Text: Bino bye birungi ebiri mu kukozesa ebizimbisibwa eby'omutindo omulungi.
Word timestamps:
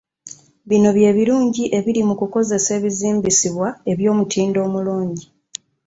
Bino 0.69 0.89
bye 0.97 1.09
birungi 1.17 1.63
ebiri 1.77 2.01
mu 2.07 2.13
kukozesa 2.19 2.69
ebizimbisibwa 2.77 3.67
eby'omutindo 3.91 4.59
omulungi. 4.67 5.25